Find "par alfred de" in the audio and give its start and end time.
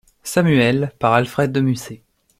0.97-1.61